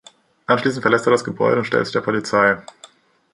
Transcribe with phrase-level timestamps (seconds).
[0.47, 2.59] Anschließend verlässt er das Gebäude und stellt sich der Polizei.